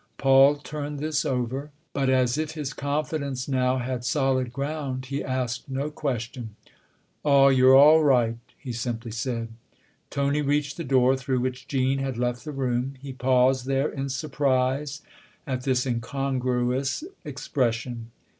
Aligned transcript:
Paul 0.17 0.55
turned 0.55 0.97
this 0.97 1.25
over; 1.25 1.69
but 1.93 2.09
as 2.09 2.35
if 2.35 2.53
his 2.53 2.73
confidence 2.73 3.47
now 3.47 3.77
had 3.77 4.03
solid 4.03 4.51
ground 4.51 5.05
he 5.05 5.23
asked 5.23 5.69
no 5.69 5.91
question." 5.91 6.55
Ah, 7.23 7.49
you're 7.49 7.75
all 7.75 8.03
right!" 8.03 8.37
he 8.63 8.73
simply 8.73 9.11
said. 9.11 9.49
Tony 10.09 10.41
reached 10.41 10.77
the 10.77 10.83
door 10.83 11.15
through 11.15 11.41
which 11.41 11.67
Jean 11.67 11.99
had 11.99 12.17
left 12.17 12.43
the 12.45 12.51
room; 12.51 12.95
he 12.99 13.13
paused 13.13 13.67
there 13.67 13.89
in 13.89 14.09
surprise 14.09 15.03
at 15.45 15.65
this 15.65 15.85
incongruous 15.85 17.03
expression. 17.23 18.09